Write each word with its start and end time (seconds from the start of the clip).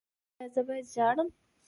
ایا 0.39 0.47
زه 0.53 0.61
باید 0.67 0.85
ژاړم؟ 0.93 1.29